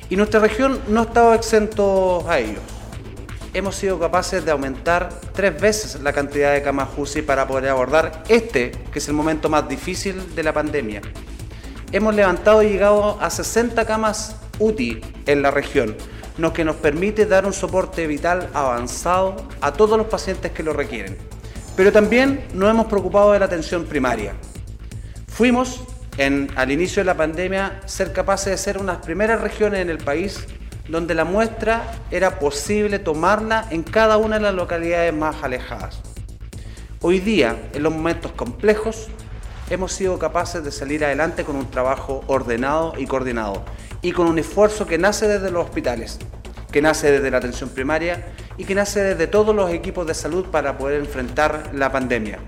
Y 0.09 0.15
nuestra 0.15 0.39
región 0.39 0.79
no 0.87 1.03
estaba 1.03 1.35
exento 1.35 2.23
a 2.29 2.39
ello. 2.39 2.59
Hemos 3.53 3.75
sido 3.75 3.99
capaces 3.99 4.45
de 4.45 4.51
aumentar 4.51 5.09
tres 5.33 5.59
veces 5.59 6.01
la 6.01 6.13
cantidad 6.13 6.53
de 6.53 6.61
camas 6.61 6.87
UCI 6.95 7.21
para 7.21 7.45
poder 7.47 7.69
abordar 7.69 8.23
este, 8.29 8.71
que 8.71 8.99
es 8.99 9.07
el 9.09 9.13
momento 9.13 9.49
más 9.49 9.67
difícil 9.67 10.35
de 10.35 10.43
la 10.43 10.53
pandemia. 10.53 11.01
Hemos 11.91 12.15
levantado 12.15 12.63
y 12.63 12.69
llegado 12.69 13.17
a 13.19 13.29
60 13.29 13.83
camas 13.85 14.37
UTI 14.57 15.01
en 15.25 15.41
la 15.41 15.51
región, 15.51 15.97
lo 16.37 16.53
que 16.53 16.63
nos 16.63 16.77
permite 16.77 17.25
dar 17.25 17.45
un 17.45 17.51
soporte 17.51 18.07
vital 18.07 18.49
avanzado 18.53 19.35
a 19.59 19.73
todos 19.73 19.97
los 19.97 20.07
pacientes 20.07 20.53
que 20.53 20.63
lo 20.63 20.71
requieren. 20.71 21.17
Pero 21.75 21.91
también 21.91 22.45
nos 22.53 22.69
hemos 22.69 22.85
preocupado 22.85 23.33
de 23.33 23.39
la 23.39 23.45
atención 23.47 23.83
primaria. 23.83 24.33
Fuimos, 25.27 25.83
al 26.55 26.71
inicio 26.71 27.01
de 27.01 27.05
la 27.05 27.17
pandemia, 27.17 27.81
ser 27.85 28.13
capaces 28.13 28.51
de 28.51 28.57
ser 28.57 28.77
unas 28.77 28.99
primeras 28.99 29.41
regiones 29.41 29.81
en 29.81 29.89
el 29.89 29.97
país 29.97 30.47
donde 30.91 31.15
la 31.15 31.23
muestra 31.23 31.89
era 32.11 32.37
posible 32.37 32.99
tomarla 32.99 33.65
en 33.69 33.81
cada 33.81 34.17
una 34.17 34.35
de 34.35 34.41
las 34.41 34.53
localidades 34.53 35.13
más 35.13 35.41
alejadas. 35.41 36.01
Hoy 36.99 37.21
día, 37.21 37.55
en 37.73 37.83
los 37.83 37.93
momentos 37.93 38.33
complejos, 38.33 39.07
hemos 39.69 39.93
sido 39.93 40.19
capaces 40.19 40.65
de 40.65 40.71
salir 40.71 41.05
adelante 41.05 41.45
con 41.45 41.55
un 41.55 41.71
trabajo 41.71 42.25
ordenado 42.27 42.93
y 42.97 43.07
coordinado 43.07 43.63
y 44.01 44.11
con 44.11 44.27
un 44.27 44.37
esfuerzo 44.37 44.85
que 44.85 44.97
nace 44.97 45.29
desde 45.29 45.49
los 45.49 45.63
hospitales, 45.63 46.19
que 46.73 46.81
nace 46.81 47.09
desde 47.09 47.31
la 47.31 47.37
atención 47.37 47.69
primaria 47.69 48.25
y 48.57 48.65
que 48.65 48.75
nace 48.75 49.01
desde 49.01 49.27
todos 49.27 49.55
los 49.55 49.71
equipos 49.71 50.05
de 50.05 50.13
salud 50.13 50.47
para 50.47 50.77
poder 50.77 50.99
enfrentar 50.99 51.71
la 51.73 51.89
pandemia. 51.89 52.39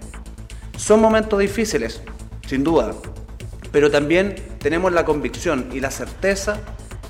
Son 0.75 1.00
momentos 1.00 1.39
difíciles, 1.39 2.01
sin 2.45 2.65
duda, 2.65 2.93
pero 3.71 3.89
también 3.89 4.35
tenemos 4.59 4.91
la 4.91 5.05
convicción 5.05 5.69
y 5.71 5.79
la 5.79 5.91
certeza 5.91 6.59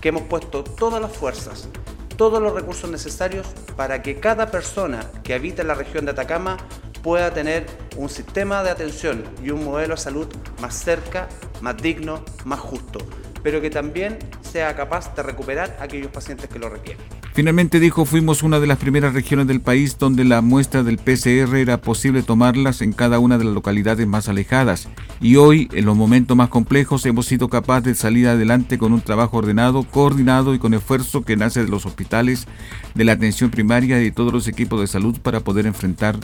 que 0.03 0.09
hemos 0.09 0.23
puesto 0.23 0.65
todas 0.65 1.01
las 1.01 1.13
fuerzas, 1.15 1.69
todos 2.17 2.41
los 2.41 2.53
recursos 2.53 2.91
necesarios 2.91 3.47
para 3.77 4.01
que 4.01 4.19
cada 4.19 4.51
persona 4.51 5.09
que 5.23 5.33
habita 5.33 5.63
la 5.63 5.75
región 5.75 6.03
de 6.03 6.11
Atacama 6.11 6.57
pueda 7.01 7.33
tener 7.33 7.65
un 7.95 8.09
sistema 8.09 8.63
de 8.63 8.71
atención 8.71 9.23
y 9.41 9.51
un 9.51 9.63
modelo 9.63 9.95
de 9.95 10.01
salud 10.01 10.27
más 10.59 10.75
cerca, 10.75 11.29
más 11.61 11.77
digno, 11.77 12.25
más 12.43 12.59
justo, 12.59 12.99
pero 13.43 13.61
que 13.61 13.69
también 13.69 14.19
sea 14.41 14.75
capaz 14.75 15.15
de 15.15 15.23
recuperar 15.23 15.77
a 15.79 15.83
aquellos 15.83 16.11
pacientes 16.11 16.49
que 16.49 16.59
lo 16.59 16.67
requieren. 16.67 17.22
Finalmente 17.33 17.79
dijo, 17.79 18.05
fuimos 18.05 18.43
una 18.43 18.59
de 18.59 18.67
las 18.67 18.77
primeras 18.77 19.15
regiones 19.15 19.47
del 19.47 19.59
país 19.59 19.97
donde 19.97 20.23
la 20.23 20.41
muestra 20.41 20.83
del 20.83 20.99
PCR 20.99 21.55
era 21.55 21.81
posible 21.81 22.21
tomarlas 22.21 22.83
en 22.83 22.93
cada 22.93 23.17
una 23.17 23.39
de 23.39 23.43
las 23.43 23.55
localidades 23.55 24.05
más 24.05 24.29
alejadas. 24.29 24.87
Y 25.19 25.37
hoy, 25.37 25.67
en 25.73 25.85
los 25.85 25.97
momentos 25.97 26.37
más 26.37 26.49
complejos, 26.49 27.03
hemos 27.07 27.25
sido 27.25 27.49
capaces 27.49 27.83
de 27.85 27.95
salir 27.95 28.27
adelante 28.27 28.77
con 28.77 28.93
un 28.93 29.01
trabajo 29.01 29.37
ordenado, 29.37 29.81
coordinado 29.81 30.53
y 30.53 30.59
con 30.59 30.75
esfuerzo 30.75 31.23
que 31.23 31.35
nace 31.35 31.63
de 31.63 31.71
los 31.71 31.87
hospitales, 31.87 32.45
de 32.93 33.03
la 33.03 33.13
atención 33.13 33.49
primaria 33.49 33.99
y 33.99 34.03
de 34.03 34.11
todos 34.11 34.31
los 34.31 34.47
equipos 34.47 34.79
de 34.79 34.85
salud 34.85 35.17
para 35.19 35.39
poder 35.39 35.65
enfrentar 35.65 36.15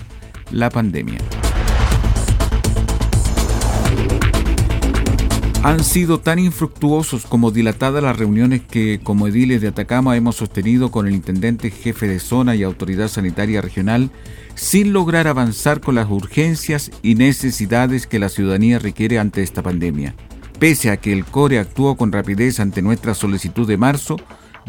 la 0.52 0.70
pandemia. 0.70 1.18
Han 5.62 5.84
sido 5.84 6.22
tan 6.22 6.40
infructuosos 6.40 7.26
como 7.26 7.52
dilatadas 7.52 8.02
las 8.02 8.18
reuniones 8.18 8.62
que 8.62 9.02
como 9.04 9.28
ediles 9.28 9.60
de 9.60 9.68
Atacama 9.68 10.16
hemos 10.16 10.38
sostenido 10.38 10.90
con 10.90 11.06
el 11.06 11.14
intendente 11.14 11.70
jefe 11.70 12.08
de 12.08 12.20
zona 12.20 12.56
y 12.56 12.64
autoridad 12.64 13.10
sanitaria 13.10 13.62
regional 13.62 14.10
sin 14.56 14.94
lograr 14.94 15.28
avanzar 15.28 15.82
con 15.82 15.96
las 15.96 16.10
urgencias 16.10 16.92
y 17.04 17.16
necesidades 17.16 18.08
que 18.08 18.20
la 18.20 18.30
ciudadanía 18.30 18.80
requiere 18.80 19.20
ante 19.20 19.44
esta 19.44 19.62
pandemia. 19.62 20.16
Pese 20.60 20.92
a 20.92 20.98
que 20.98 21.12
el 21.12 21.26
CORE 21.26 21.60
actuó 21.60 21.98
con 21.98 22.14
rapidez 22.14 22.62
ante 22.62 22.82
nuestra 22.82 23.14
solicitud 23.14 23.68
de 23.68 23.78
marzo, 23.78 24.16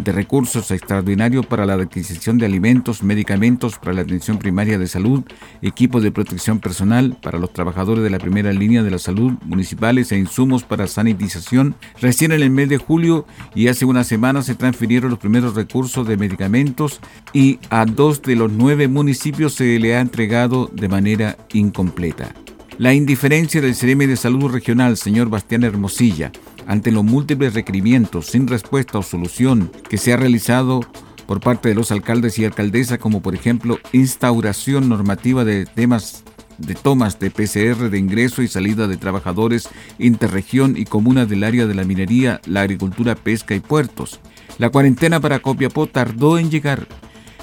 de 0.04 0.12
recursos 0.12 0.71
extraordinarios 0.71 1.47
para 1.47 1.66
la 1.66 1.75
adquisición 1.75 2.38
de 2.38 2.47
alimentos, 2.47 3.02
medicamentos 3.02 3.78
para 3.78 3.92
la 3.92 4.03
atención 4.03 4.38
primaria 4.38 4.79
de 4.79 4.87
salud, 4.87 5.22
equipos 5.62 6.03
de 6.03 6.12
protección 6.12 6.59
personal 6.59 7.16
para 7.20 7.38
los 7.38 7.53
trabajadores 7.53 8.03
de 8.03 8.11
la 8.11 8.18
primera 8.18 8.53
línea 8.53 8.83
de 8.83 8.90
la 8.90 8.98
salud 8.98 9.33
municipales 9.44 10.12
e 10.12 10.18
insumos 10.18 10.64
para 10.64 10.87
sanitización. 10.87 11.74
Recién 12.01 12.33
en 12.33 12.42
el 12.42 12.51
mes 12.51 12.68
de 12.68 12.79
julio 12.79 13.27
y 13.55 13.68
hace 13.68 13.85
una 13.85 14.05
semana 14.05 14.42
se 14.42 14.55
transfirieron 14.55 15.11
los 15.11 15.18
primeros 15.18 15.55
recursos 15.55 16.07
de 16.07 16.16
medicamentos 16.16 17.01
y 17.33 17.59
a 17.70 17.85
dos 17.85 18.22
de 18.22 18.37
los 18.37 18.51
nueve 18.51 18.88
municipios 18.88 19.55
se 19.55 19.79
le 19.79 19.96
ha 19.96 20.01
entregado 20.01 20.70
de 20.72 20.88
manera 20.88 21.37
incompleta. 21.53 22.35
La 22.81 22.94
indiferencia 22.94 23.61
del 23.61 23.77
CRM 23.77 24.07
de 24.07 24.16
Salud 24.16 24.51
Regional, 24.51 24.96
señor 24.96 25.29
Bastián 25.29 25.64
Hermosilla, 25.64 26.33
ante 26.70 26.92
los 26.92 27.02
múltiples 27.02 27.54
requerimientos 27.54 28.26
sin 28.26 28.46
respuesta 28.46 28.96
o 28.96 29.02
solución 29.02 29.72
que 29.88 29.98
se 29.98 30.12
ha 30.12 30.16
realizado 30.16 30.83
por 31.26 31.40
parte 31.40 31.68
de 31.68 31.74
los 31.74 31.90
alcaldes 31.90 32.38
y 32.38 32.44
alcaldesas, 32.44 32.98
como 32.98 33.22
por 33.22 33.35
ejemplo 33.35 33.80
instauración 33.92 34.88
normativa 34.88 35.44
de 35.44 35.66
temas 35.66 36.22
de 36.59 36.76
tomas 36.76 37.18
de 37.18 37.33
PCR 37.33 37.90
de 37.90 37.98
ingreso 37.98 38.40
y 38.42 38.46
salida 38.46 38.87
de 38.87 38.98
trabajadores 38.98 39.68
interregión 39.98 40.76
y 40.76 40.85
comunas 40.85 41.28
del 41.28 41.42
área 41.42 41.66
de 41.66 41.74
la 41.74 41.83
minería, 41.83 42.40
la 42.46 42.61
agricultura, 42.61 43.16
pesca 43.16 43.56
y 43.56 43.61
puertos. 43.61 44.20
La 44.59 44.70
cuarentena 44.70 45.18
para 45.18 45.40
Copiapó 45.40 45.88
tardó 45.88 46.38
en 46.38 46.52
llegar 46.52 46.87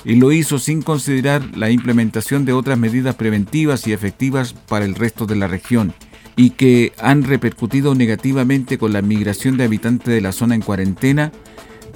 y 0.05 0.15
lo 0.15 0.31
hizo 0.31 0.57
sin 0.57 0.81
considerar 0.81 1.57
la 1.57 1.69
implementación 1.69 2.45
de 2.45 2.53
otras 2.53 2.79
medidas 2.79 3.15
preventivas 3.15 3.87
y 3.87 3.91
efectivas 3.91 4.53
para 4.53 4.85
el 4.85 4.95
resto 4.95 5.25
de 5.25 5.35
la 5.35 5.47
región 5.47 5.93
y 6.38 6.52
que 6.52 6.93
han 7.00 7.23
repercutido 7.23 7.95
negativamente 7.95 8.78
con 8.78 8.93
la 8.93 9.02
migración 9.02 9.58
de 9.58 9.65
habitantes 9.65 10.08
de 10.08 10.21
la 10.21 10.32
zona 10.32 10.56
en 10.56 10.62
cuarentena 10.62 11.34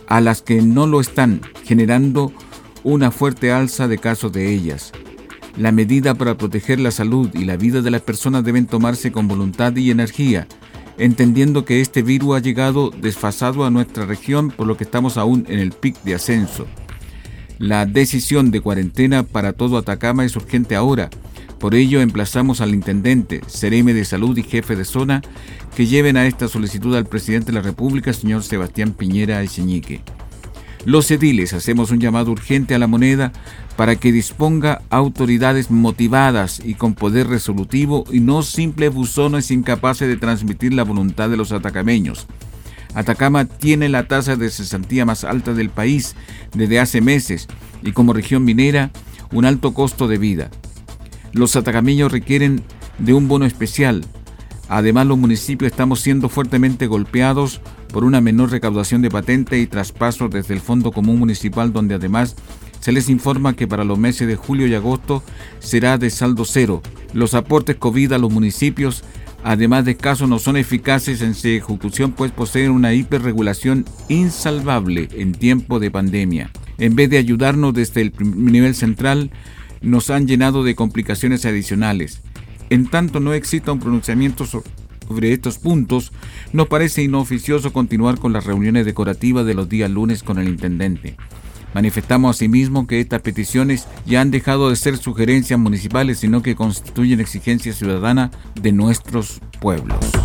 a 0.07 0.19
las 0.19 0.41
que 0.41 0.61
no 0.61 0.87
lo 0.87 0.99
están, 0.99 1.41
generando 1.63 2.33
una 2.83 3.11
fuerte 3.11 3.51
alza 3.51 3.87
de 3.87 3.99
casos 3.99 4.33
de 4.33 4.51
ellas. 4.51 4.91
La 5.57 5.71
medida 5.71 6.15
para 6.15 6.37
proteger 6.37 6.79
la 6.79 6.91
salud 6.91 7.29
y 7.33 7.45
la 7.45 7.55
vida 7.55 7.81
de 7.81 7.91
las 7.91 8.01
personas 8.01 8.43
deben 8.43 8.65
tomarse 8.65 9.11
con 9.11 9.27
voluntad 9.27 9.75
y 9.75 9.91
energía, 9.91 10.47
entendiendo 10.97 11.63
que 11.63 11.79
este 11.79 12.01
virus 12.01 12.35
ha 12.35 12.39
llegado 12.39 12.89
desfasado 12.89 13.63
a 13.63 13.69
nuestra 13.69 14.05
región 14.05 14.49
por 14.49 14.65
lo 14.65 14.75
que 14.75 14.85
estamos 14.85 15.17
aún 15.17 15.45
en 15.49 15.59
el 15.59 15.71
pic 15.71 16.01
de 16.03 16.15
ascenso. 16.15 16.67
La 17.59 17.85
decisión 17.85 18.49
de 18.49 18.59
cuarentena 18.59 19.21
para 19.21 19.53
todo 19.53 19.77
Atacama 19.77 20.25
es 20.25 20.35
urgente 20.35 20.75
ahora, 20.75 21.11
por 21.61 21.75
ello, 21.75 22.01
emplazamos 22.01 22.59
al 22.59 22.73
intendente, 22.73 23.39
CRM 23.41 23.93
de 23.93 24.03
Salud 24.03 24.35
y 24.35 24.41
jefe 24.41 24.75
de 24.75 24.83
zona 24.83 25.21
que 25.75 25.85
lleven 25.85 26.17
a 26.17 26.25
esta 26.25 26.47
solicitud 26.47 26.95
al 26.95 27.05
presidente 27.05 27.51
de 27.51 27.59
la 27.59 27.61
República, 27.61 28.13
señor 28.13 28.41
Sebastián 28.41 28.93
Piñera 28.93 29.43
Echeñique. 29.43 30.01
Los 30.85 31.11
ediles 31.11 31.53
hacemos 31.53 31.91
un 31.91 31.99
llamado 31.99 32.31
urgente 32.31 32.73
a 32.73 32.79
la 32.79 32.87
moneda 32.87 33.31
para 33.77 33.95
que 33.95 34.11
disponga 34.11 34.81
autoridades 34.89 35.69
motivadas 35.69 36.59
y 36.65 36.73
con 36.73 36.95
poder 36.95 37.27
resolutivo 37.27 38.05
y 38.11 38.21
no 38.21 38.41
simples 38.41 38.91
buzones 38.91 39.51
incapaces 39.51 40.07
de 40.07 40.17
transmitir 40.17 40.73
la 40.73 40.83
voluntad 40.83 41.29
de 41.29 41.37
los 41.37 41.51
atacameños. 41.51 42.25
Atacama 42.95 43.45
tiene 43.45 43.87
la 43.87 44.07
tasa 44.07 44.35
de 44.35 44.49
cesantía 44.49 45.05
más 45.05 45.23
alta 45.23 45.53
del 45.53 45.69
país 45.69 46.15
desde 46.55 46.79
hace 46.79 47.01
meses 47.01 47.47
y 47.83 47.91
como 47.91 48.13
región 48.13 48.43
minera 48.43 48.89
un 49.31 49.45
alto 49.45 49.75
costo 49.75 50.07
de 50.07 50.17
vida. 50.17 50.49
Los 51.33 51.55
atacameños 51.55 52.11
requieren 52.11 52.61
de 52.97 53.13
un 53.13 53.27
bono 53.27 53.45
especial. 53.45 54.03
Además, 54.67 55.07
los 55.07 55.17
municipios 55.17 55.71
estamos 55.71 55.99
siendo 55.99 56.29
fuertemente 56.29 56.87
golpeados 56.87 57.61
por 57.91 58.03
una 58.05 58.21
menor 58.21 58.51
recaudación 58.51 59.01
de 59.01 59.09
patente 59.09 59.59
y 59.59 59.67
traspasos 59.67 60.29
desde 60.29 60.53
el 60.53 60.61
Fondo 60.61 60.91
Común 60.91 61.19
Municipal, 61.19 61.73
donde 61.73 61.95
además 61.95 62.35
se 62.79 62.91
les 62.91 63.09
informa 63.09 63.55
que 63.55 63.67
para 63.67 63.83
los 63.83 63.99
meses 63.99 64.27
de 64.27 64.35
julio 64.35 64.67
y 64.67 64.73
agosto 64.73 65.23
será 65.59 65.97
de 65.97 66.09
saldo 66.09 66.45
cero. 66.45 66.81
Los 67.13 67.33
aportes 67.33 67.75
COVID 67.75 68.13
a 68.13 68.17
los 68.17 68.31
municipios, 68.31 69.03
además 69.43 69.85
de 69.85 69.97
casos, 69.97 70.27
no 70.27 70.39
son 70.39 70.57
eficaces 70.57 71.21
en 71.21 71.35
su 71.35 71.49
ejecución, 71.49 72.13
pues 72.13 72.31
poseen 72.31 72.71
una 72.71 72.93
hiperregulación 72.93 73.85
insalvable 74.09 75.09
en 75.13 75.33
tiempo 75.33 75.79
de 75.79 75.91
pandemia. 75.91 76.51
En 76.77 76.95
vez 76.95 77.09
de 77.09 77.17
ayudarnos 77.17 77.73
desde 77.73 78.01
el 78.01 78.13
nivel 78.19 78.73
central, 78.73 79.31
nos 79.81 80.09
han 80.09 80.27
llenado 80.27 80.63
de 80.63 80.75
complicaciones 80.75 81.45
adicionales. 81.45 82.21
En 82.69 82.87
tanto 82.87 83.19
no 83.19 83.33
exista 83.33 83.71
un 83.71 83.79
pronunciamiento 83.79 84.45
sobre 84.45 85.33
estos 85.33 85.57
puntos, 85.57 86.11
nos 86.53 86.67
parece 86.67 87.03
inoficioso 87.03 87.73
continuar 87.73 88.17
con 88.17 88.33
las 88.33 88.45
reuniones 88.45 88.85
decorativas 88.85 89.45
de 89.45 89.53
los 89.53 89.67
días 89.67 89.89
lunes 89.89 90.23
con 90.23 90.39
el 90.39 90.47
intendente. 90.47 91.17
Manifestamos 91.73 92.35
asimismo 92.35 92.85
que 92.85 92.99
estas 92.99 93.21
peticiones 93.21 93.87
ya 94.05 94.21
han 94.21 94.31
dejado 94.31 94.69
de 94.69 94.75
ser 94.75 94.97
sugerencias 94.97 95.59
municipales, 95.59 96.19
sino 96.19 96.41
que 96.41 96.55
constituyen 96.55 97.19
exigencia 97.19 97.73
ciudadana 97.73 98.31
de 98.61 98.73
nuestros 98.73 99.39
pueblos. 99.59 100.20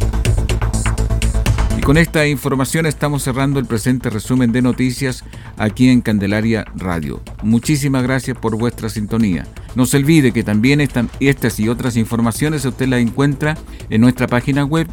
Con 1.86 1.98
esta 1.98 2.26
información 2.26 2.84
estamos 2.84 3.22
cerrando 3.22 3.60
el 3.60 3.66
presente 3.66 4.10
resumen 4.10 4.50
de 4.50 4.60
noticias 4.60 5.22
aquí 5.56 5.88
en 5.88 6.00
Candelaria 6.00 6.64
Radio. 6.74 7.22
Muchísimas 7.44 8.02
gracias 8.02 8.36
por 8.36 8.58
vuestra 8.58 8.88
sintonía. 8.88 9.46
No 9.76 9.86
se 9.86 9.98
olvide 9.98 10.32
que 10.32 10.42
también 10.42 10.80
están 10.80 11.08
estas 11.20 11.60
y 11.60 11.68
otras 11.68 11.96
informaciones 11.96 12.64
usted 12.64 12.88
las 12.88 12.98
encuentra 12.98 13.56
en 13.88 14.00
nuestra 14.00 14.26
página 14.26 14.64
web 14.64 14.88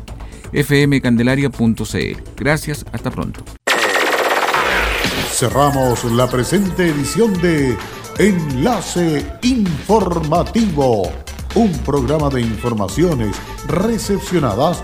fmcandelaria.cl. 0.53 2.21
Gracias, 2.37 2.85
hasta 2.91 3.09
pronto. 3.09 3.43
Cerramos 5.31 6.03
la 6.03 6.29
presente 6.29 6.89
edición 6.89 7.33
de 7.41 7.75
Enlace 8.19 9.25
Informativo, 9.41 11.11
un 11.55 11.71
programa 11.79 12.29
de 12.29 12.41
informaciones 12.41 13.35
recepcionadas 13.67 14.83